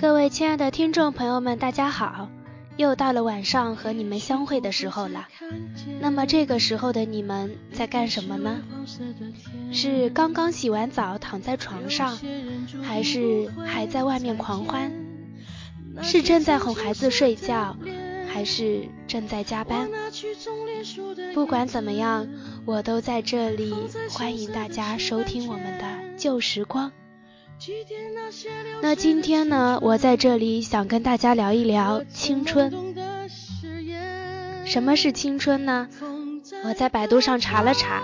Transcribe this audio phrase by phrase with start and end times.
[0.00, 2.28] 各位亲爱的听众朋友们，大家好！
[2.76, 5.26] 又到了晚上和你们相会的时候了。
[6.00, 8.62] 那么这个时候的你们在干什么呢？
[9.72, 12.16] 是刚刚洗完澡躺在床上，
[12.80, 14.92] 还是还在外面狂欢？
[16.00, 17.76] 是正在哄孩子睡觉，
[18.32, 19.90] 还是正在加班？
[21.34, 22.28] 不管怎么样，
[22.64, 23.74] 我都在这里
[24.10, 25.84] 欢迎大家收听我们的
[26.16, 26.92] 旧时光。
[28.80, 32.72] 那今天呢，我在这里想跟大家聊一聊青春。
[34.64, 35.88] 什么是青春呢？
[36.64, 38.02] 我在百度上查了查，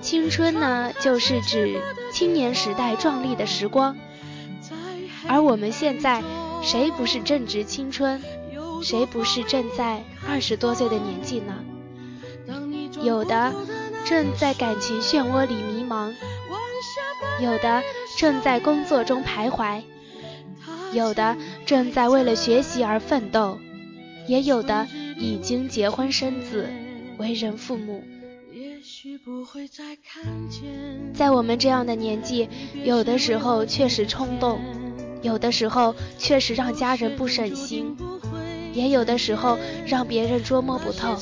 [0.00, 1.80] 青春呢，就是指
[2.12, 3.96] 青年时代壮丽的时光。
[5.28, 6.22] 而我们现在，
[6.62, 8.20] 谁不是正值青春？
[8.82, 11.54] 谁不是正在二十多岁的年纪呢？
[13.02, 13.52] 有的
[14.04, 16.12] 正在感情漩涡里迷茫，
[17.40, 17.82] 有的。
[18.18, 19.82] 正在工作中徘徊，
[20.92, 23.58] 有的正在为了学习而奋斗，
[24.26, 26.68] 也有的已经结婚生子，
[27.16, 28.04] 为人父母。
[31.14, 32.48] 在我们这样的年纪，
[32.84, 34.60] 有的时候确实冲动，
[35.22, 37.96] 有的时候确实让家人不省心，
[38.74, 41.16] 也有的时候让别人捉摸不透。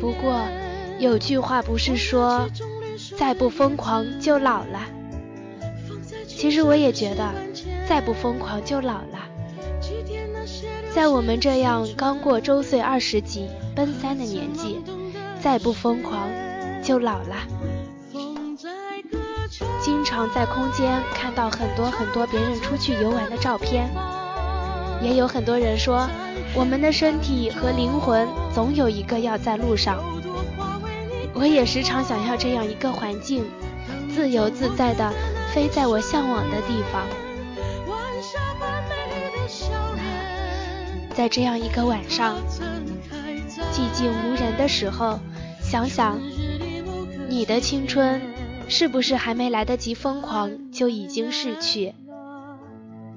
[0.00, 0.40] 不过，
[0.98, 2.48] 有句话不是说，
[3.16, 4.80] 再不疯狂就老了。
[6.26, 7.32] 其实我也觉得，
[7.88, 9.18] 再不疯狂就老了。
[10.94, 14.82] 在我们这样刚过周岁二十几、奔三的年纪，
[15.40, 16.28] 再不疯狂
[16.82, 17.36] 就老了。
[19.82, 23.88] 经常在空间看到很多很多别人出去游玩的照片，
[25.02, 26.08] 也有很多人说，
[26.54, 29.98] 我们的身体和灵魂总有一个要在路上。
[31.34, 33.44] 我也时常想要这样一个环境，
[34.14, 35.12] 自由自在的。
[35.52, 37.04] 飞在我向往的地方。
[41.12, 42.36] 在这样一个晚上，
[43.72, 45.18] 寂静无人的时候，
[45.60, 46.20] 想想
[47.28, 48.22] 你的青春
[48.68, 51.94] 是不是还没来得及疯狂就已经逝去？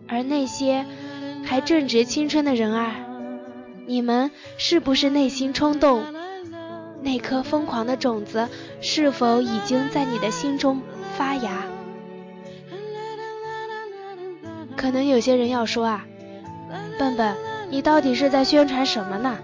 [0.07, 0.87] 而那些
[1.45, 2.95] 还正值青春的人儿，
[3.85, 6.01] 你们是不是内心冲动？
[7.03, 8.47] 那颗疯狂的种子
[8.79, 10.81] 是否已经在你的心中
[11.17, 11.65] 发芽？
[14.77, 16.05] 可能有些人要说啊，
[16.97, 17.35] 笨笨，
[17.69, 19.37] 你到底是在宣传什么呢？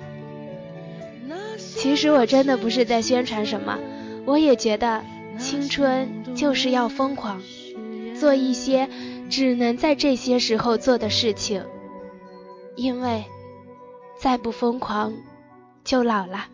[1.57, 3.77] 其实我真的不是在宣传什么，
[4.25, 5.03] 我也觉得
[5.37, 7.41] 青春就是要疯狂，
[8.17, 8.89] 做一些
[9.29, 11.63] 只能在这些时候做的事情，
[12.75, 13.25] 因为
[14.17, 15.13] 再不疯狂
[15.83, 16.47] 就老了。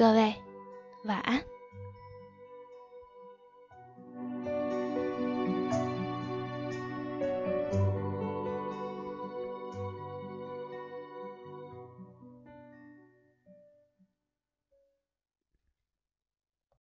[0.00, 0.34] 各位，
[1.04, 1.44] 晚安。